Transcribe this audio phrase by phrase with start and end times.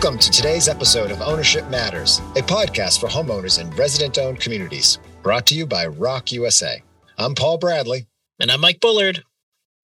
[0.00, 5.00] Welcome to today's episode of Ownership Matters, a podcast for homeowners in resident owned communities,
[5.24, 6.80] brought to you by ROC USA.
[7.18, 8.06] I'm Paul Bradley.
[8.38, 9.24] And I'm Mike Bullard.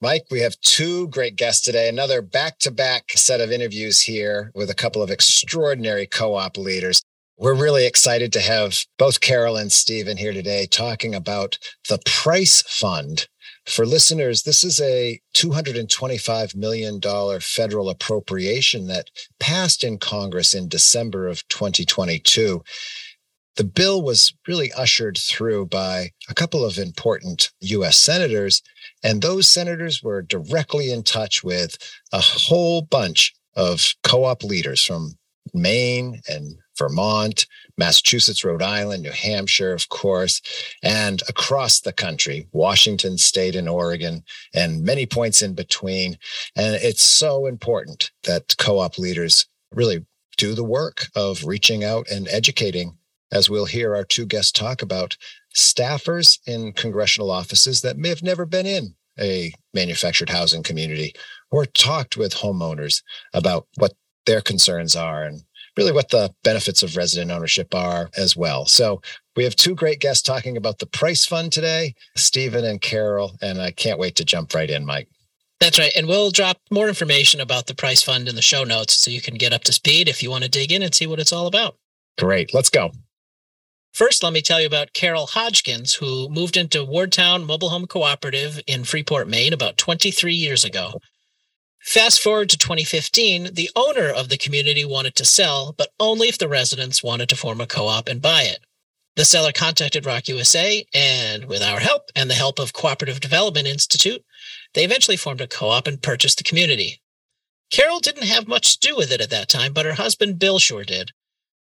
[0.00, 4.52] Mike, we have two great guests today, another back to back set of interviews here
[4.54, 7.02] with a couple of extraordinary co op leaders.
[7.36, 12.62] We're really excited to have both Carol and Stephen here today talking about the PRICE
[12.68, 13.26] Fund.
[13.66, 17.00] For listeners, this is a $225 million
[17.40, 19.08] federal appropriation that
[19.40, 22.62] passed in Congress in December of 2022.
[23.56, 28.62] The bill was really ushered through by a couple of important US senators,
[29.02, 31.78] and those senators were directly in touch with
[32.12, 35.14] a whole bunch of co op leaders from
[35.54, 40.40] Maine and Vermont, Massachusetts, Rhode Island, New Hampshire, of course,
[40.82, 46.18] and across the country, Washington state and Oregon, and many points in between.
[46.56, 50.04] And it's so important that co op leaders really
[50.36, 52.96] do the work of reaching out and educating,
[53.32, 55.16] as we'll hear our two guests talk about,
[55.54, 61.14] staffers in congressional offices that may have never been in a manufactured housing community
[61.50, 63.92] or talked with homeowners about what
[64.26, 65.42] their concerns are and
[65.76, 68.66] really what the benefits of resident ownership are as well.
[68.66, 69.00] So
[69.36, 73.60] we have two great guests talking about the PRICE Fund today, Stephen and Carol, and
[73.60, 75.08] I can't wait to jump right in, Mike.
[75.60, 75.92] That's right.
[75.96, 79.20] And we'll drop more information about the PRICE Fund in the show notes so you
[79.20, 81.32] can get up to speed if you want to dig in and see what it's
[81.32, 81.76] all about.
[82.18, 82.52] Great.
[82.52, 82.90] Let's go.
[83.92, 88.60] First, let me tell you about Carol Hodgkins, who moved into Wardtown Mobile Home Cooperative
[88.66, 91.00] in Freeport, Maine about 23 years ago.
[91.84, 96.38] Fast forward to 2015, the owner of the community wanted to sell, but only if
[96.38, 98.60] the residents wanted to form a co op and buy it.
[99.16, 103.66] The seller contacted ROC USA, and with our help and the help of Cooperative Development
[103.66, 104.24] Institute,
[104.72, 107.02] they eventually formed a co op and purchased the community.
[107.70, 110.58] Carol didn't have much to do with it at that time, but her husband Bill
[110.58, 111.10] sure did.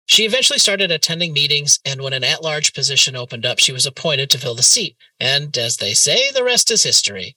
[0.05, 3.85] She eventually started attending meetings, and when an at large position opened up, she was
[3.85, 4.95] appointed to fill the seat.
[5.19, 7.35] And as they say, the rest is history.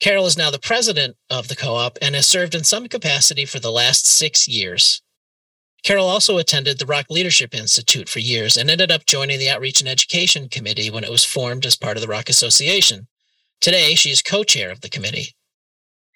[0.00, 3.44] Carol is now the president of the co op and has served in some capacity
[3.44, 5.02] for the last six years.
[5.82, 9.80] Carol also attended the ROC Leadership Institute for years and ended up joining the Outreach
[9.80, 13.06] and Education Committee when it was formed as part of the ROC Association.
[13.60, 15.34] Today, she is co chair of the committee.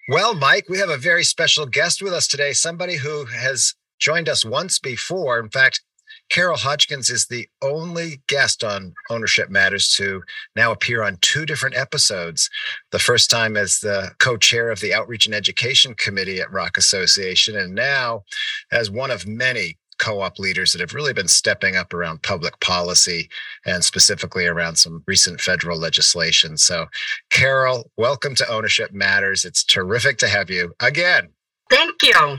[0.08, 4.28] Well, Mike, we have a very special guest with us today, somebody who has joined
[4.28, 5.38] us once before.
[5.38, 5.82] In fact,
[6.30, 10.22] Carol Hodgkins is the only guest on Ownership Matters to
[10.54, 12.48] now appear on two different episodes.
[12.92, 16.76] The first time as the co chair of the Outreach and Education Committee at ROC
[16.76, 18.22] Association, and now
[18.70, 22.58] as one of many co op leaders that have really been stepping up around public
[22.60, 23.28] policy
[23.66, 26.56] and specifically around some recent federal legislation.
[26.56, 26.86] So,
[27.30, 29.44] Carol, welcome to Ownership Matters.
[29.44, 31.30] It's terrific to have you again.
[31.68, 32.38] Thank you.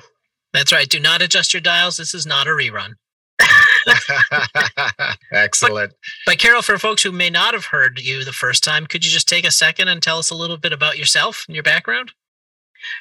[0.53, 0.89] That's right.
[0.89, 1.97] Do not adjust your dials.
[1.97, 2.93] This is not a rerun.
[5.31, 5.91] Excellent.
[5.91, 9.05] But, but, Carol, for folks who may not have heard you the first time, could
[9.05, 11.63] you just take a second and tell us a little bit about yourself and your
[11.63, 12.11] background?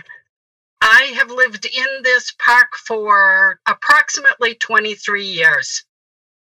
[0.84, 5.84] I have lived in this park for approximately 23 years.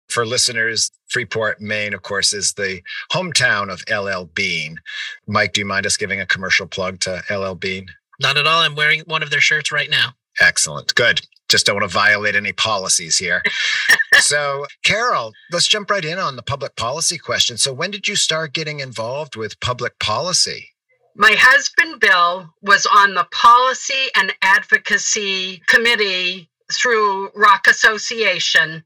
[0.10, 4.80] For listeners, Freeport, Maine, of course, is the hometown of LL Bean.
[5.28, 7.88] Mike, do you mind us giving a commercial plug to LL Bean?
[8.20, 8.62] Not at all.
[8.62, 10.14] I'm wearing one of their shirts right now.
[10.40, 10.94] Excellent.
[10.96, 13.42] Good just don't want to violate any policies here.
[14.20, 17.58] so, Carol, let's jump right in on the public policy question.
[17.58, 20.70] So, when did you start getting involved with public policy?
[21.16, 28.84] My husband, Bill, was on the policy and advocacy committee through ROC Association.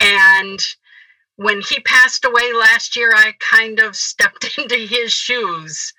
[0.00, 0.60] And
[1.36, 5.92] when he passed away last year, I kind of stepped into his shoes.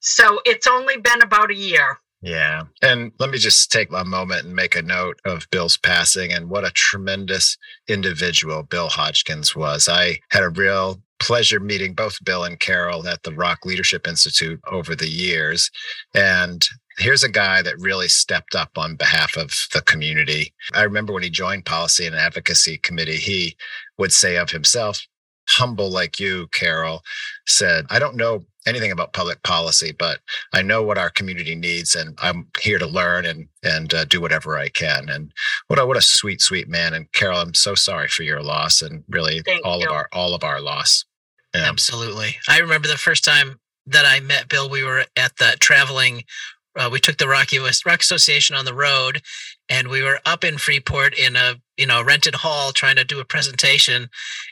[0.00, 1.98] So, it's only been about a year.
[2.22, 2.64] Yeah.
[2.82, 6.48] And let me just take a moment and make a note of Bill's passing and
[6.48, 7.56] what a tremendous
[7.88, 9.88] individual Bill Hodgkins was.
[9.88, 14.60] I had a real pleasure meeting both Bill and Carol at the ROC Leadership Institute
[14.70, 15.70] over the years.
[16.14, 16.66] And
[16.98, 20.52] here's a guy that really stepped up on behalf of the community.
[20.74, 23.56] I remember when he joined Policy and Advocacy Committee, he
[23.98, 25.06] would say of himself,
[25.48, 27.02] humble like you, Carol,
[27.46, 30.18] said, I don't know anything about public policy, but
[30.52, 34.20] I know what our community needs, and I'm here to learn and and uh, do
[34.20, 35.08] whatever I can.
[35.08, 35.32] And
[35.68, 36.92] what a what a sweet, sweet man.
[36.92, 39.86] And Carol, I'm so sorry for your loss, and really Thank all you.
[39.86, 41.04] of our all of our loss.
[41.54, 41.68] Yeah.
[41.68, 42.36] Absolutely.
[42.48, 46.24] I remember the first time that I met Bill, we were at the traveling.
[46.76, 49.22] Uh, we took the Rocky West ROC Association on the road,
[49.68, 53.20] and we were up in Freeport in a you know rented hall trying to do
[53.20, 54.08] a presentation,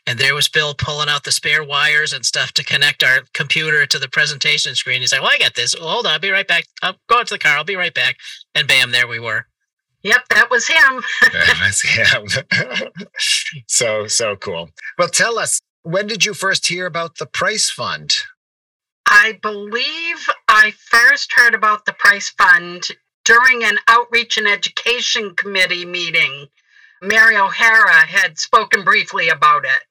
[0.07, 3.87] and there was Bill pulling out the spare wires and stuff to connect our computer
[3.87, 5.01] to the presentation screen.
[5.01, 5.75] He's like, "Well, I got this.
[5.79, 6.65] Well, hold on, I'll be right back.
[6.83, 7.57] I'll go out to the car.
[7.57, 8.17] I'll be right back."
[8.55, 9.47] And bam, there we were.
[10.03, 11.03] Yep, that was him.
[11.97, 12.89] yeah.
[13.67, 14.71] so so cool.
[14.99, 18.15] Well, tell us when did you first hear about the PRICE Fund?
[19.07, 22.87] I believe I first heard about the PRICE Fund
[23.25, 26.47] during an outreach and education committee meeting.
[27.03, 29.83] Mary O'Hara had spoken briefly about it.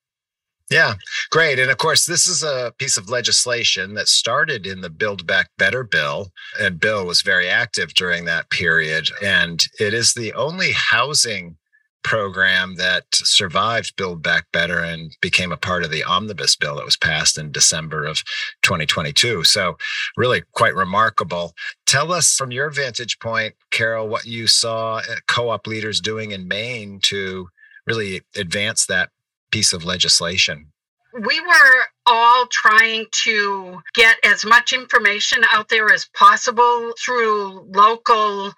[0.70, 0.94] Yeah,
[1.30, 1.60] great.
[1.60, 5.50] And of course, this is a piece of legislation that started in the Build Back
[5.58, 6.32] Better bill.
[6.62, 9.10] And Bill was very active during that period.
[9.22, 11.58] And it is the only housing
[12.04, 16.86] program that survived Build Back Better and became a part of the omnibus bill that
[16.86, 18.24] was passed in December of
[18.62, 19.44] 2022.
[19.44, 19.78] So,
[20.18, 21.54] really quite remarkable.
[21.86, 26.32] Tell us from your vantage point, Carol, what you saw eh, co op leaders doing
[26.32, 27.48] in Maine to
[27.86, 29.10] really advance that
[29.52, 30.68] piece of legislation.
[31.14, 38.52] We were all trying to get as much information out there as possible through local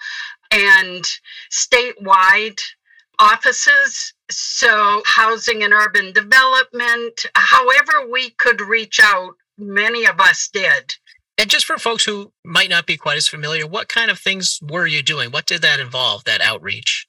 [0.52, 1.04] and
[1.52, 2.60] statewide
[3.20, 4.14] offices.
[4.30, 10.96] So, housing and urban development, however, we could reach out, many of us did.
[11.38, 14.60] And just for folks who might not be quite as familiar, what kind of things
[14.62, 15.32] were you doing?
[15.32, 17.08] What did that involve, that outreach?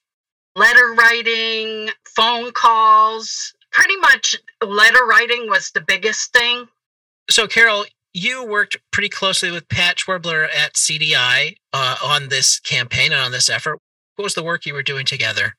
[0.56, 6.66] Letter writing, phone calls, pretty much letter writing was the biggest thing.
[7.30, 13.12] So, Carol, you worked pretty closely with Pat Schwerbler at CDI uh, on this campaign
[13.12, 13.78] and on this effort.
[14.16, 15.54] What was the work you were doing together?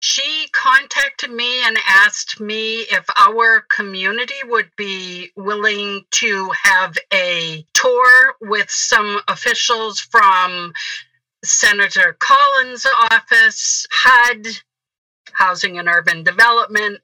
[0.00, 7.66] She contacted me and asked me if our community would be willing to have a
[7.74, 10.72] tour with some officials from
[11.44, 14.46] Senator Collins' office, HUD,
[15.32, 17.00] Housing and Urban Development,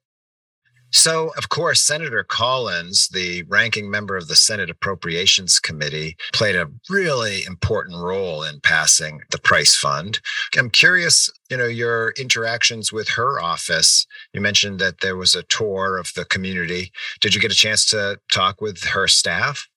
[0.95, 6.71] so, of course, Senator Collins, the ranking member of the Senate Appropriations Committee, played a
[6.89, 10.21] really important role in passing the PRICE Fund.
[10.57, 14.07] I'm curious, you know, your interactions with her office.
[14.33, 16.93] You mentioned that there was a tour of the community.
[17.21, 19.69] Did you get a chance to talk with her staff?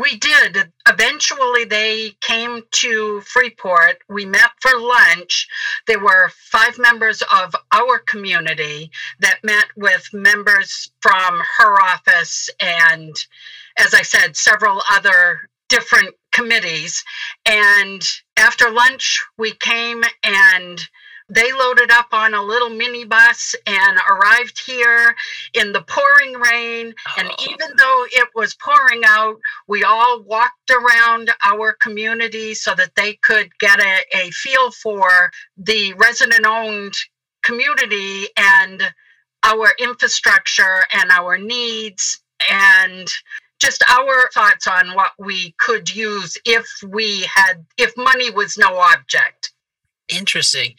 [0.00, 0.72] We did.
[0.88, 3.98] Eventually, they came to Freeport.
[4.08, 5.48] We met for lunch.
[5.86, 8.90] There were five members of our community
[9.20, 13.14] that met with members from her office and,
[13.76, 17.04] as I said, several other different committees.
[17.44, 18.02] And
[18.36, 20.80] after lunch, we came and
[21.28, 25.14] they loaded up on a little minibus and arrived here
[25.54, 26.94] in the pouring rain.
[27.16, 27.44] And Oh.
[27.50, 33.14] even though it was pouring out, we all walked around our community so that they
[33.14, 36.94] could get a, a feel for the resident owned
[37.42, 38.82] community and
[39.44, 43.08] our infrastructure and our needs and
[43.60, 48.78] just our thoughts on what we could use if we had if money was no
[48.78, 49.52] object
[50.08, 50.74] Interesting.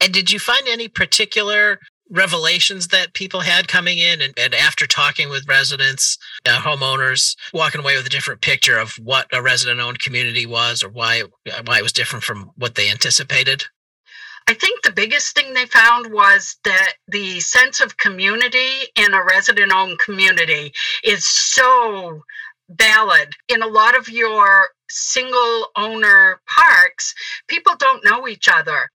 [0.00, 4.86] And did you find any particular revelations that people had coming in and, and after
[4.86, 9.80] talking with residents, uh, homeowners, walking away with a different picture of what a resident
[9.80, 11.22] owned community was or why,
[11.64, 13.64] why it was different from what they anticipated?
[14.48, 19.24] I think the biggest thing they found was that the sense of community in a
[19.24, 20.72] resident owned community
[21.02, 22.22] is so
[22.68, 23.32] valid.
[23.48, 27.12] In a lot of your single owner parks,
[27.48, 28.90] people don't know each other.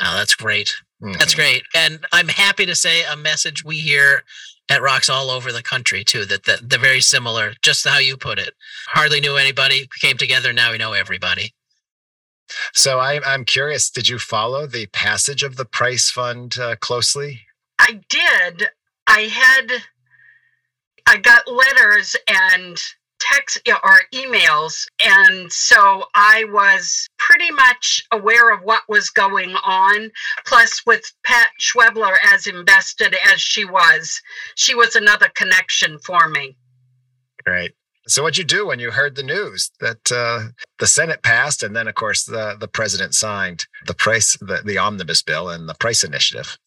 [0.00, 0.74] Oh, that's great.
[1.12, 1.36] That's Mhm.
[1.36, 1.62] great.
[1.74, 4.24] And I'm happy to say a message we hear
[4.70, 8.16] at ROCs all over the country too, that, that they're very similar, just how you
[8.16, 8.54] put it.
[8.86, 11.54] Hardly knew anybody, came together, now we know everybody.
[12.72, 17.46] So, I, I'm curious, did you follow the passage of the PRICE Fund uh, closely?
[17.78, 18.68] I did.
[19.06, 19.82] I had,
[21.06, 22.80] I got letters and
[23.32, 24.86] text or emails.
[25.04, 30.10] And so I was pretty much aware of what was going on.
[30.46, 34.20] Plus, with Pat Schwebler as invested as she was,
[34.54, 36.56] she was another connection for me.
[37.46, 37.72] Right.
[38.06, 41.74] So, what'd you do when you heard the news that uh, the Senate passed, and
[41.74, 45.74] then, of course, the the president signed the price, the, the omnibus bill, and the
[45.74, 46.58] price initiative?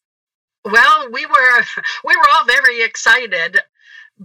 [0.66, 1.66] Well, we were
[2.04, 3.60] we were all very excited,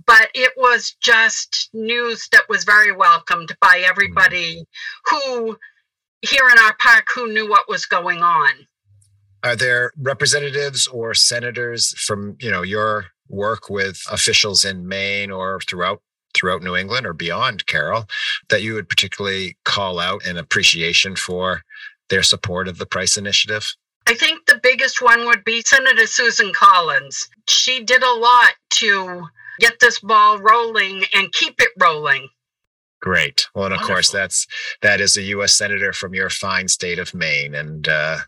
[0.06, 3.88] but it was just news that was very welcomed by mm.
[3.88, 4.64] everybody
[5.06, 5.56] who
[6.22, 8.50] here in our park who knew what was going on.
[9.42, 15.60] Are there representatives or senators from, you know, your work with officials in Maine or
[15.60, 16.00] throughout
[16.34, 18.06] throughout New England or beyond, Carol,
[18.48, 21.62] that you would particularly call out in appreciation for
[22.08, 23.74] their support of the Price Initiative?
[24.06, 27.28] I think the biggest one would be Senator Susan Collins.
[27.48, 29.26] She did a lot to
[29.60, 32.28] get this ball rolling and keep it rolling.
[33.00, 33.46] Great.
[33.54, 33.94] Well, and of Wonderful.
[33.94, 34.46] course, that's
[34.80, 35.54] that is a U.S.
[35.54, 38.18] senator from your fine state of Maine, and uh,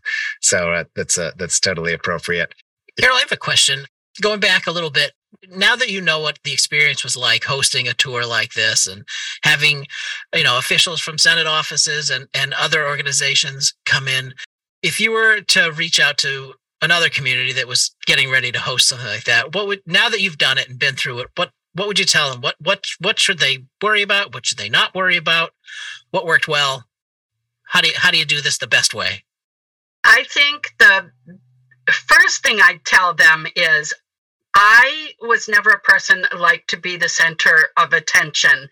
[0.41, 2.53] so uh, that's uh, that's totally appropriate.
[2.99, 3.85] Carol, I have a question.
[4.21, 5.13] Going back a little bit,
[5.49, 9.05] now that you know what the experience was like hosting a tour like this and
[9.43, 9.87] having,
[10.33, 14.33] you know, officials from Senate offices and, and other organizations come in,
[14.81, 16.53] if you were to reach out to
[16.85, 20.21] another community that was getting ready to host something like that, what would now that
[20.21, 22.41] you've done it and been through it, what what would you tell them?
[22.41, 24.33] What what what should they worry about?
[24.33, 25.51] What should they not worry about?
[26.11, 26.85] What worked well?
[27.67, 29.25] How do you how do you do this the best way?
[30.05, 31.11] I think the
[31.91, 33.93] first thing I tell them is
[34.55, 38.69] I was never a person liked to be the center of attention.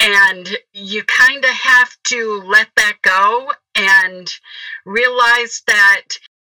[0.00, 4.32] And you kind of have to let that go and
[4.84, 6.02] realize that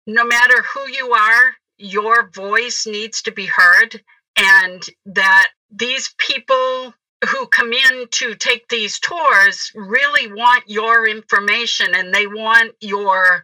[0.07, 4.03] no matter who you are, your voice needs to be heard,
[4.37, 6.95] and that these people
[7.31, 13.43] who come in to take these tours really want your information and they want your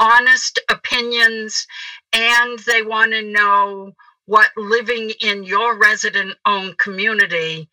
[0.00, 1.66] honest opinions
[2.12, 3.92] and they want to know
[4.26, 7.68] what living in your resident owned community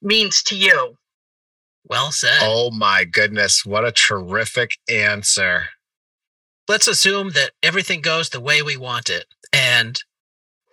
[0.00, 0.96] means to you.
[1.84, 2.38] Well said.
[2.42, 5.66] Oh my goodness, what a terrific answer!
[6.68, 9.26] Let's assume that everything goes the way we want it.
[9.52, 10.02] And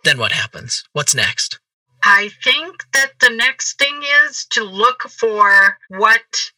[0.04, 0.84] then what happens?
[0.94, 1.60] What's next?
[2.04, 6.52] I think that the next thing is to look for what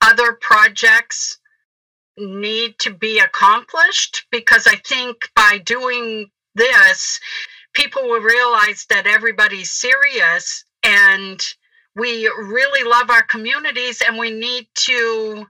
[0.00, 1.38] other projects
[2.16, 7.18] need to be accomplished because I think by doing this,
[7.72, 11.42] people will realize that everybody's serious and
[11.96, 15.46] we really love our communities and we need to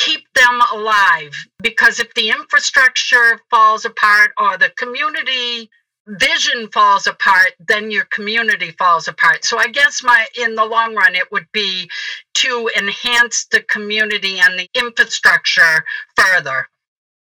[0.00, 5.70] keep them alive because if the infrastructure falls apart or the community
[6.08, 10.94] vision falls apart then your community falls apart so i guess my in the long
[10.94, 11.88] run it would be
[12.34, 15.84] to enhance the community and the infrastructure
[16.16, 16.66] further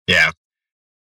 [0.07, 0.31] Yeah.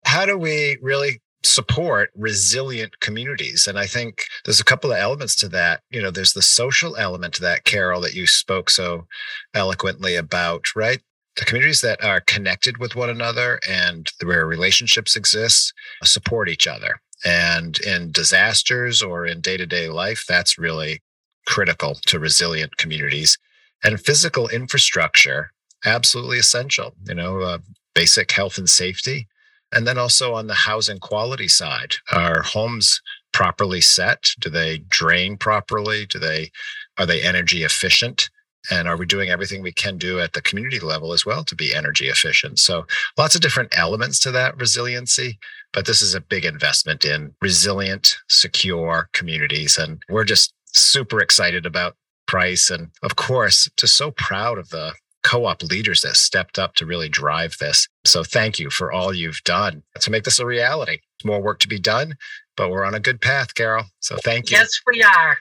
[0.05, 3.67] How do we really support resilient communities?
[3.67, 5.83] And I think there's a couple of elements to that.
[5.91, 9.07] You know, there's the social element to that, Carol, that you spoke so
[9.55, 11.01] eloquently about, right?
[11.39, 17.01] The communities that are connected with one another and where relationships exist support each other.
[17.25, 21.01] And in disasters or in day to day life, that's really
[21.47, 23.39] critical to resilient communities.
[23.85, 25.53] And physical infrastructure,
[25.85, 26.95] absolutely essential.
[27.07, 27.59] You know, uh,
[27.95, 29.29] basic health and safety.
[29.71, 33.01] And then also on the housing quality side, are homes
[33.33, 34.31] properly set?
[34.41, 36.07] Do they drain properly?
[36.07, 36.51] Do they
[36.99, 38.29] are they energy efficient?
[38.71, 41.55] And are we doing everything we can do at the community level as well to
[41.55, 42.59] be energy efficient?
[42.59, 45.39] So lots of different elements to that resiliency.
[45.73, 49.77] But this is a big investment in resilient, secure communities.
[49.77, 51.97] And we're just super excited about
[52.27, 52.69] Price.
[52.69, 56.87] And of course, just so proud of the co op leaders that stepped up to
[56.87, 57.89] really drive this.
[58.05, 60.99] So thank you for all you've done to make this a reality.
[61.25, 62.17] More work to be done,
[62.57, 63.85] but we're on a good path, Carol.
[64.01, 64.59] So thank you.
[64.59, 65.39] yes we are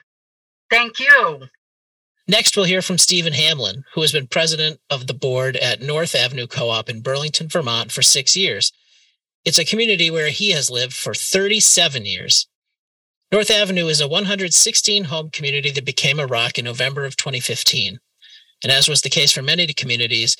[0.70, 1.48] thank you
[2.30, 6.14] Next, we'll hear from Stephen Hamlin, who has been president of the board at North
[6.14, 8.70] Avenue Co op in Burlington, Vermont for six years.
[9.46, 12.46] It's a community where he has lived for 37 years.
[13.32, 17.98] North Avenue is a 116 home community that became a ROC in November of 2015.
[18.62, 20.36] And as was the case for many communities,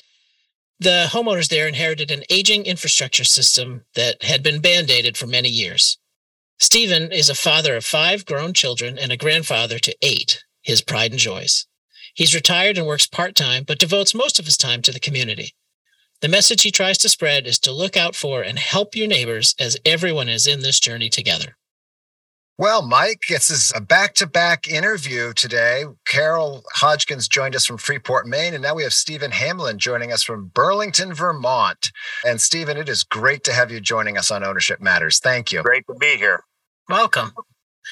[0.79, 5.49] the homeowners there inherited an aging infrastructure system that had been band aided for many
[5.49, 5.97] years.
[6.59, 11.11] Stephen is a father of five grown children and a grandfather to eight, his pride
[11.11, 11.65] and joys.
[12.13, 15.53] He's retired and works part time, but devotes most of his time to the community.
[16.21, 19.55] The message he tries to spread is to look out for and help your neighbors
[19.59, 21.55] as everyone is in this journey together.
[22.57, 25.85] Well, Mike, this is a back to back interview today.
[26.05, 30.23] Carol Hodgkins joined us from Freeport, Maine, and now we have Stephen Hamlin joining us
[30.23, 31.89] from Burlington, Vermont.
[32.25, 35.19] And Stephen, it is great to have you joining us on Ownership Matters.
[35.19, 35.63] Thank you.
[35.63, 36.43] Great to be here.
[36.89, 37.31] Welcome.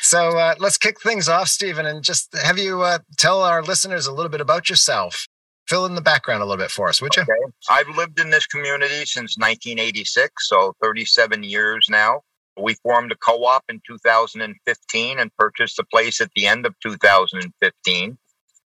[0.01, 4.07] So uh, let's kick things off, Stephen, and just have you uh, tell our listeners
[4.07, 5.27] a little bit about yourself.
[5.67, 7.23] Fill in the background a little bit for us, would you?
[7.23, 7.53] Okay.
[7.69, 12.21] I've lived in this community since 1986, so 37 years now.
[12.59, 16.73] We formed a co op in 2015 and purchased the place at the end of
[16.79, 18.17] 2015.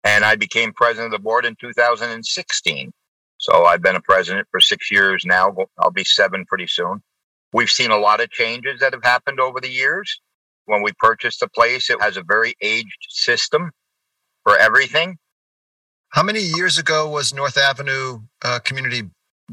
[0.04, 2.92] And I became president of the board in 2016.
[3.38, 5.54] So I've been a president for six years now.
[5.78, 7.02] I'll be seven pretty soon.
[7.52, 10.20] We've seen a lot of changes that have happened over the years.
[10.68, 13.70] When we purchased the place, it has a very aged system
[14.44, 15.16] for everything.
[16.10, 19.08] How many years ago was North Avenue uh, community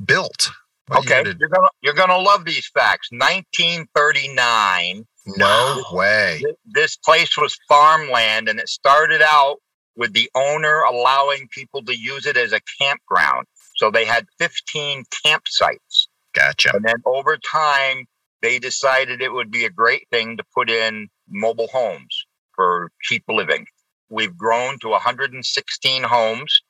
[0.05, 0.51] built?
[0.87, 3.07] What okay, you're gonna you're gonna love these facts.
[3.11, 5.05] 1939.
[5.37, 6.41] No way.
[6.43, 9.57] This, this place was farmland, and it started out
[9.95, 13.47] with the owner allowing people to use it as a campground.
[13.77, 16.07] So they had 15 campsites.
[16.33, 16.71] Gotcha.
[16.75, 18.05] And then over time,
[18.41, 22.25] they decided it would be a great thing to put in mobile homes
[22.55, 23.65] for cheap living.
[24.09, 26.61] We've grown to 116 homes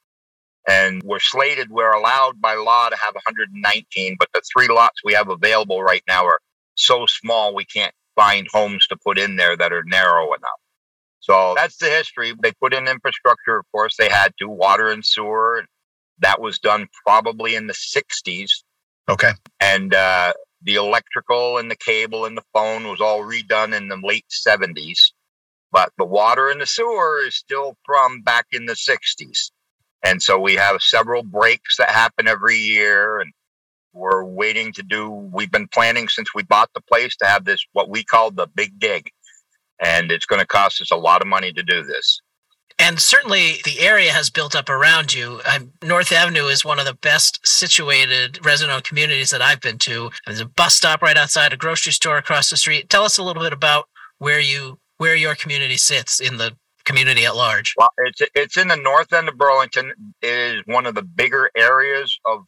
[0.68, 5.14] and we're slated, we're allowed by law to have 119, but the three lots we
[5.14, 6.40] have available right now are
[6.76, 10.60] so small we can't find homes to put in there that are narrow enough.
[11.20, 12.34] So that's the history.
[12.42, 15.66] They put in infrastructure, of course, they had to water and sewer.
[16.20, 18.50] That was done probably in the 60s.
[19.10, 19.32] Okay.
[19.60, 20.34] And uh,
[20.66, 25.12] the electrical and the cable and the phone was all redone in the late 70s.
[25.72, 29.52] But the water and the sewer is still from back in the 60s.
[30.04, 33.20] And so we have several breaks that happen every year.
[33.20, 33.32] And
[33.94, 37.64] we're waiting to do, we've been planning since we bought the place to have this,
[37.74, 39.10] what we call the big dig.
[39.80, 42.22] And it's going to cost us a lot of money to do this.
[42.78, 45.40] And certainly the area has built up around you.
[45.50, 50.12] Um, North Avenue is one of the best situated resident communities that I've been to.
[50.26, 52.90] There's a bus stop right outside, a grocery store across the street.
[52.90, 57.26] Tell us a little bit about where you where your community sits in the community
[57.26, 57.74] at large.
[57.78, 59.94] Well, it's it's in the north end of Burlington.
[60.22, 62.44] It is one of the bigger areas of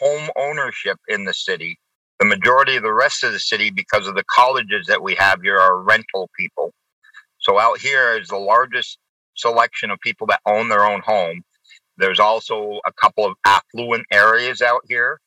[0.00, 1.78] home ownership in the city.
[2.20, 5.42] The majority of the rest of the city, because of the colleges that we have
[5.42, 6.72] here, are rental people.
[7.38, 8.98] So out here is the largest
[9.36, 11.42] selection of people that own their own home.
[11.96, 15.20] There's also a couple of affluent areas out here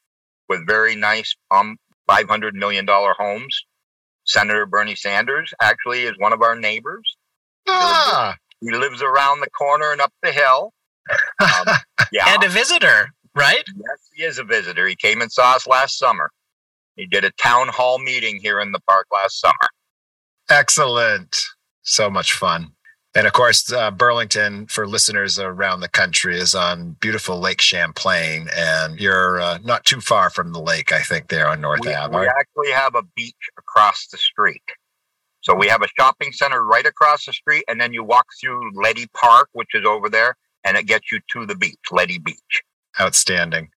[0.49, 1.77] with very nice um
[2.09, 3.65] $500 million homes.
[4.25, 7.17] Senator Bernie Sanders actually is one of our neighbors.
[7.67, 8.35] Ah.
[8.61, 10.73] He lives around the corner and up the hill.
[11.41, 11.75] Um,
[12.11, 12.33] yeah.
[12.33, 13.63] and a visitor, right?
[13.67, 14.87] Yes, he is a visitor.
[14.87, 16.31] He came and saw us last summer.
[16.95, 19.53] He did a town hall meeting here in the park last summer.
[20.49, 21.37] Excellent.
[21.83, 22.73] So much fun.
[23.17, 28.47] And of course, uh, Burlington, for listeners around the country, is on beautiful Lake Champlain.
[28.55, 31.95] And you're uh, not too far from the lake, I think, there on North we,
[31.95, 32.15] Ave.
[32.15, 34.61] We actually have a beach across the street.
[35.41, 38.71] So we have a shopping center right across the street, and then you walk through
[38.79, 42.61] Leddy Park, which is over there, and it gets you to the beach, Leddy Beach.
[43.01, 43.69] Outstanding.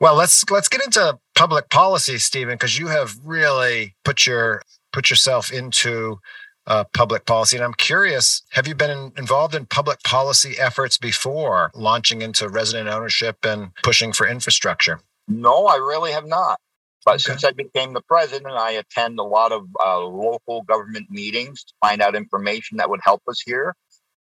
[0.00, 4.62] Well, let's let's get into public policy, Stephen, because you have really put your
[4.94, 6.20] put yourself into
[6.68, 7.56] uh, public policy.
[7.56, 12.48] And I'm curious, have you been in, involved in public policy efforts before launching into
[12.48, 15.00] resident ownership and pushing for infrastructure?
[15.26, 16.60] No, I really have not.
[17.04, 17.22] But okay.
[17.22, 21.72] since I became the president, I attend a lot of uh, local government meetings to
[21.80, 23.74] find out information that would help us here.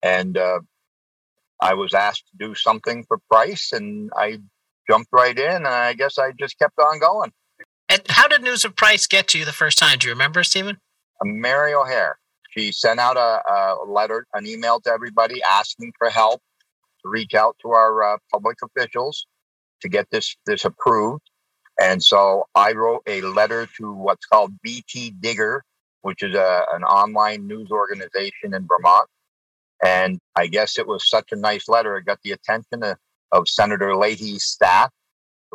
[0.01, 0.59] And uh,
[1.59, 4.37] I was asked to do something for Price, and I
[4.89, 7.31] jumped right in, and I guess I just kept on going.
[7.89, 9.99] And how did news of Price get to you the first time?
[9.99, 10.77] Do you remember, Stephen?
[11.19, 12.15] Uh, Mary O'Hara.
[12.51, 16.41] She sent out a, a, letter, an email to everybody asking for help
[17.01, 19.25] to reach out to our uh, public officials
[19.81, 21.23] to get this this approved.
[21.81, 25.61] And so I wrote a letter to what's called VTDigger,
[26.01, 29.07] which is a, an online news organization in Vermont.
[29.83, 31.97] And I guess it was such a nice letter.
[31.97, 32.97] It got the attention of,
[33.31, 34.91] of Senator Leahy's staff.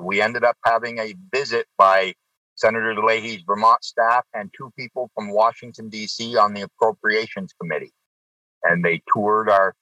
[0.00, 2.14] We ended up having a visit by
[2.56, 6.36] Senator Leahy's Vermont staff, and two people from Washington, D.C.
[6.36, 7.92] on the Appropriations Committee.
[8.64, 9.74] And they toured our,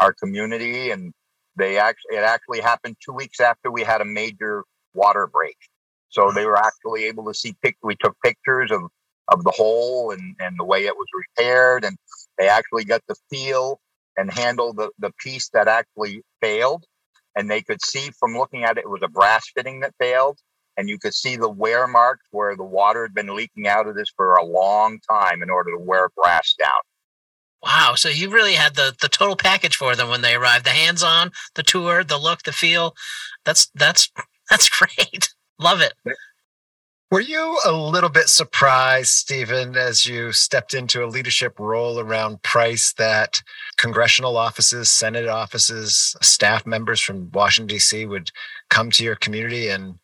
[0.00, 1.12] our community, and
[1.56, 4.64] they actually, it actually happened two weeks after we had a major
[4.94, 5.56] water break.
[6.08, 6.34] So hmm.
[6.34, 8.82] they were actually able to see, pic- we took pictures of,
[9.28, 11.98] of the hole and, and the way it was repaired, and
[12.38, 13.78] they actually got to feel
[14.16, 16.84] and handle the, the piece that actually failed.
[17.36, 20.38] And they could see from looking at it, it was a brass fitting that failed
[20.76, 23.94] and you could see the wear marks where the water had been leaking out of
[23.94, 26.80] this for a long time in order to wear brass down.
[27.62, 27.94] Wow.
[27.96, 30.64] So you really had the the total package for them when they arrived.
[30.64, 32.94] The hands on, the tour, the look, the feel.
[33.44, 34.10] That's that's
[34.50, 35.28] that's great.
[35.58, 35.92] Love it.
[37.12, 42.42] Were you a little bit surprised, Stephen, as you stepped into a leadership role around
[42.42, 43.42] Price that
[43.76, 48.06] congressional offices, Senate offices, staff members from Washington, D.C.
[48.06, 48.30] would
[48.70, 49.98] come to your community and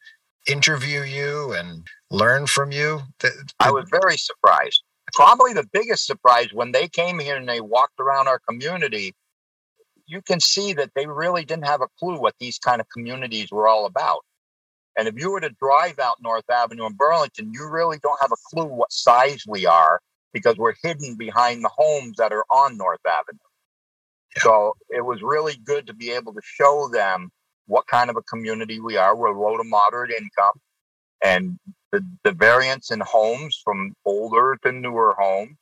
[0.48, 3.02] interview you and learn from you?
[3.60, 4.82] I was very surprised.
[5.14, 9.14] Probably the biggest surprise when they came here and they walked around our community,
[10.06, 13.50] you can see that they really didn't have a clue what these kind of communities
[13.50, 14.20] were all about.
[14.98, 18.32] And if you were to drive out North Avenue in Burlington, you really don't have
[18.32, 20.00] a clue what size we are
[20.32, 23.38] because we're hidden behind the homes that are on North Avenue.
[24.36, 24.42] Yeah.
[24.42, 27.30] So it was really good to be able to show them
[27.68, 29.14] what kind of a community we are.
[29.14, 30.60] We're low to moderate income
[31.22, 31.58] and
[31.92, 35.56] the, the variance in homes from older to newer homes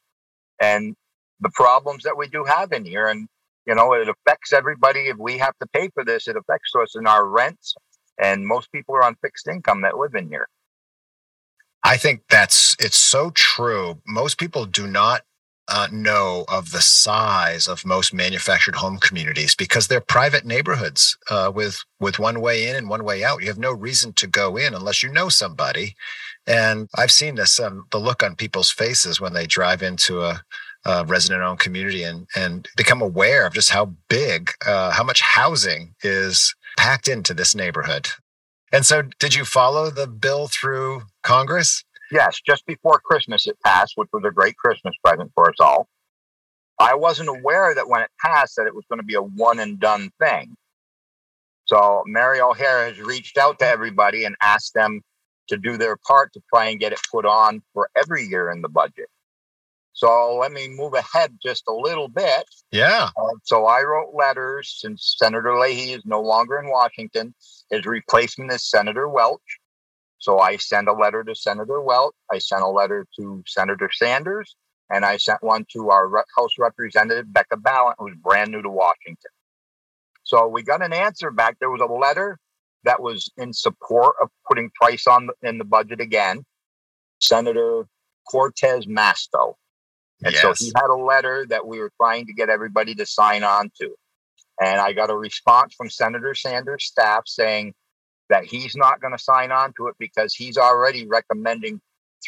[0.60, 0.96] and
[1.40, 3.08] the problems that we do have in here.
[3.08, 3.28] And,
[3.66, 5.08] you know, it affects everybody.
[5.08, 7.74] If we have to pay for this, it affects us in our rents.
[8.18, 10.48] And most people are on fixed income that live in here.
[11.82, 14.00] I think that's it's so true.
[14.06, 15.22] Most people do not
[15.68, 21.50] uh, know of the size of most manufactured home communities because they're private neighborhoods uh,
[21.54, 23.42] with with one way in and one way out.
[23.42, 25.94] You have no reason to go in unless you know somebody.
[26.46, 30.42] And I've seen this um, the look on people's faces when they drive into a,
[30.84, 35.94] a resident-owned community and and become aware of just how big, uh, how much housing
[36.02, 38.08] is packed into this neighborhood.
[38.72, 41.82] And so, did you follow the bill through Congress?
[42.10, 45.88] Yes, just before Christmas it passed, which was a great Christmas present for us all.
[46.78, 49.58] I wasn't aware that when it passed that it was going to be a one
[49.58, 50.56] and done thing.
[51.64, 55.00] So Mary O'Hara has reached out to everybody and asked them
[55.48, 58.62] to do their part to try and get it put on for every year in
[58.62, 59.08] the budget.
[59.92, 62.44] So let me move ahead just a little bit.
[62.70, 63.08] Yeah.
[63.16, 67.34] Uh, so I wrote letters since Senator Leahy is no longer in Washington.
[67.70, 69.40] His replacement is Senator Welch.
[70.18, 72.14] So I sent a letter to Senator Welch.
[72.30, 74.56] I sent a letter to Senator Sanders,
[74.90, 79.30] and I sent one to our House Representative Becca Balint, who's brand new to Washington.
[80.24, 81.58] So we got an answer back.
[81.60, 82.38] There was a letter
[82.84, 86.44] that was in support of putting price on the, in the budget again.
[87.20, 87.86] Senator
[88.28, 89.54] Cortez Masto.
[90.24, 90.42] And yes.
[90.42, 93.70] so he had a letter that we were trying to get everybody to sign on
[93.80, 93.94] to.
[94.60, 97.74] And I got a response from Senator Sanders' staff saying,
[98.30, 101.80] that he's not going to sign on to it because he's already recommending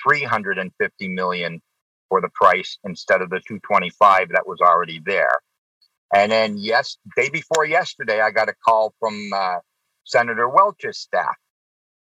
[0.02, 1.61] 350 million
[2.08, 5.37] for the price instead of the 225 that was already there.
[6.14, 9.58] And then yes, day before yesterday, I got a call from uh,
[10.04, 11.37] Senator Welch's staff,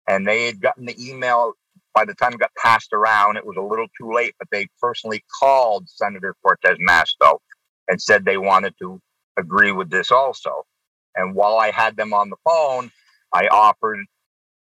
[0.06, 1.54] and they had gotten the email.
[1.94, 4.68] By the time it got passed around, it was a little too late, but they
[4.82, 7.38] personally called Senator Cortez Masto
[7.88, 9.00] and said they wanted to
[9.38, 10.66] agree with this also.
[11.14, 12.90] And while I had them on the phone,
[13.32, 14.04] I offered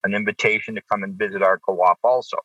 [0.05, 2.39] an invitation to come and visit our co op also.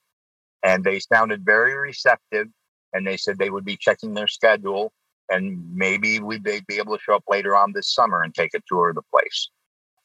[0.63, 2.47] And they sounded very receptive
[2.93, 4.91] and they said they would be checking their schedule
[5.29, 8.61] and maybe we'd be able to show up later on this summer and take a
[8.67, 9.49] tour of the place.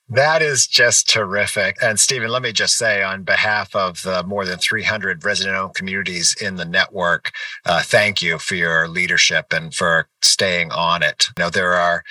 [0.09, 1.77] That is just terrific.
[1.81, 5.75] And Stephen, let me just say on behalf of the more than 300 resident owned
[5.75, 7.31] communities in the network,
[7.65, 11.29] uh, thank you for your leadership and for staying on it.
[11.39, 12.05] You know, there are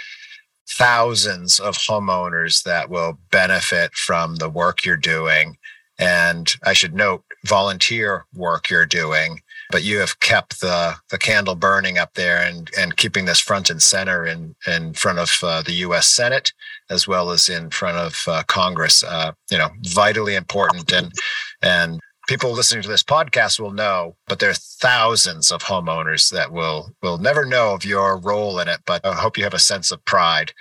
[0.77, 5.57] thousands of homeowners that will benefit from the work you're doing.
[5.99, 11.55] And I should note volunteer work you're doing, but you have kept the, the candle
[11.55, 15.61] burning up there and, and keeping this front and center in, in front of uh,
[15.61, 16.53] the US Senate
[16.89, 19.03] as well as in front of uh, Congress.
[19.03, 21.11] Uh, you know, vitally important and
[21.61, 21.99] and
[22.31, 26.89] people listening to this podcast will know, but there are thousands of homeowners that will
[27.01, 28.79] will never know of your role in it.
[28.85, 30.53] But I hope you have a sense of pride.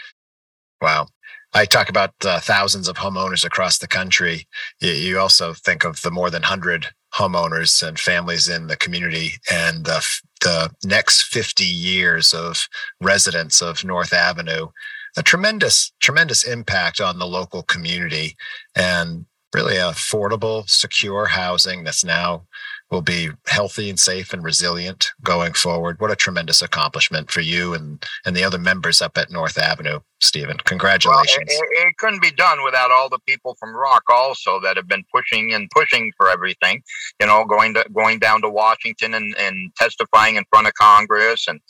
[0.82, 1.06] Wow.
[1.54, 4.48] I talk about uh, thousands of homeowners across the country.
[4.80, 9.34] You, you, also think of the more than 100 homeowners and families in the community
[9.48, 10.04] and the,
[10.40, 12.66] the next 50 years of
[13.00, 14.68] residents of North Avenue.
[15.16, 18.36] A tremendous, tremendous impact on the local community.
[18.74, 22.46] And really affordable, secure housing that's now
[22.90, 26.00] will be healthy and safe and resilient going forward.
[26.00, 30.00] What a tremendous accomplishment for you and, and the other members up at North Avenue,
[30.20, 30.56] Stephen.
[30.58, 31.46] Congratulations.
[31.48, 34.88] Well, it, it, couldn't be done without all the people from ROC also that have
[34.88, 36.82] been pushing and pushing for everything,
[37.20, 41.46] you know, going to going down to Washington and, and testifying in front of Congress
[41.46, 41.60] and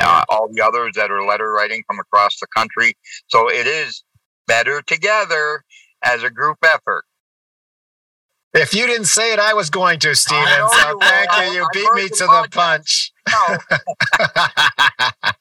[0.00, 2.94] uh, all the others that are letter writing from across the country.
[3.26, 4.04] So it is
[4.46, 5.64] better together
[6.04, 7.04] as a group effort.
[8.54, 10.46] If you didn't say it, I was going to, Stephen.
[10.46, 11.60] So thank you.
[11.60, 13.12] You beat me to the punch.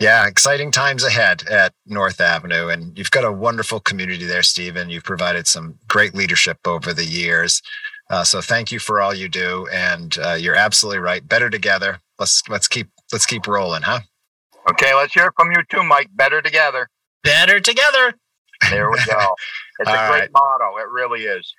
[0.00, 2.68] yeah, exciting times ahead at North Avenue.
[2.68, 4.90] And you've got a wonderful community there, Stephen.
[4.90, 7.62] You've provided some great leadership over the years.
[8.10, 9.68] Uh, so thank you for all you do.
[9.72, 11.24] And uh, you're absolutely right.
[11.26, 12.00] Better together.
[12.18, 14.00] Let's let's keep let's keep rolling, huh?
[14.68, 16.08] Okay, let's hear from you too, Mike.
[16.12, 16.88] Better together.
[17.22, 18.14] Better together.
[18.70, 19.36] There we go.
[19.80, 20.30] It's a great right.
[20.30, 20.76] motto.
[20.76, 21.54] It really is.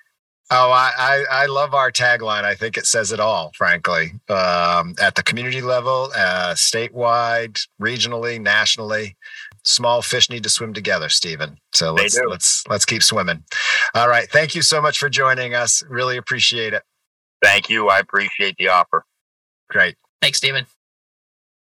[0.54, 2.44] Oh, I, I, I love our tagline.
[2.44, 4.12] I think it says it all, frankly.
[4.28, 9.16] Um, at the community level, uh, statewide, regionally, nationally,
[9.64, 11.56] small fish need to swim together, Stephen.
[11.72, 13.44] So let's let's let's keep swimming.
[13.94, 14.28] All right.
[14.30, 15.82] Thank you so much for joining us.
[15.88, 16.82] Really appreciate it.
[17.42, 17.88] Thank you.
[17.88, 19.06] I appreciate the offer.
[19.70, 19.96] Great.
[20.20, 20.66] Thanks, Stephen.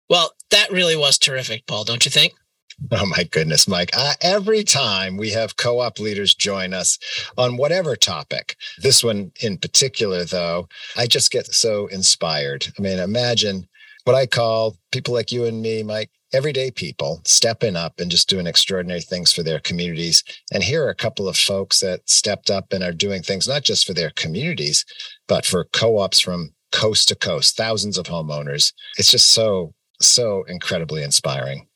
[0.10, 2.34] Well, that really was terrific, Paul, don't you think?
[2.91, 3.91] Oh my goodness, Mike.
[3.93, 6.97] Uh, every time we have co op leaders join us
[7.37, 10.67] on whatever topic, this one in particular, though,
[10.97, 12.67] I just get so inspired.
[12.77, 13.67] I mean, imagine
[14.03, 18.29] what I call people like you and me, Mike, everyday people stepping up and just
[18.29, 20.23] doing extraordinary things for their communities.
[20.51, 23.63] And here are a couple of folks that stepped up and are doing things not
[23.63, 24.85] just for their communities,
[25.27, 28.73] but for co ops from coast to coast, thousands of homeowners.
[28.97, 31.67] It's just so, so incredibly inspiring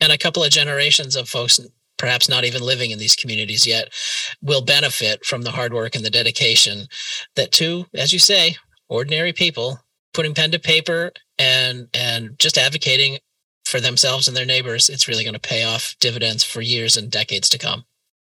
[0.00, 1.60] and a couple of generations of folks
[1.96, 3.92] perhaps not even living in these communities yet
[4.40, 6.86] will benefit from the hard work and the dedication
[7.36, 8.56] that two as you say
[8.88, 9.80] ordinary people
[10.14, 13.18] putting pen to paper and and just advocating
[13.64, 17.10] for themselves and their neighbors it's really going to pay off dividends for years and
[17.10, 17.84] decades to come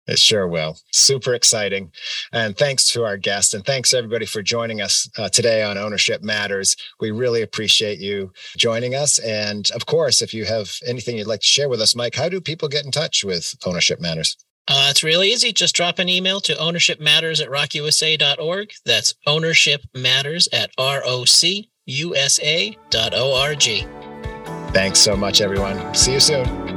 [0.10, 0.78] it sure will.
[0.92, 1.92] Super exciting.
[2.34, 3.54] And thanks to our guest.
[3.54, 6.76] And thanks everybody for joining us uh, today on Ownership Matters.
[7.00, 9.20] We really appreciate you joining us.
[9.20, 12.28] And of course, if you have anything you'd like to share with us, Mike, how
[12.30, 14.36] do people get in touch with Ownership Matters?
[14.68, 15.52] Uh, it's really easy.
[15.52, 18.72] Just drop an email to ownershipmatters at rocusa.org.
[18.86, 21.48] That's ownership matters at rocusa.org.
[24.72, 25.96] Thanks so much, everyone.
[25.96, 26.69] See you soon.